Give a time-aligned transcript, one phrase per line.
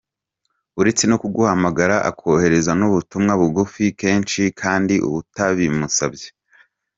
[0.79, 6.27] Uretse no kuguhamagara akoherereza n’ubutumwa bugufi kenshi kandi utabimusabye.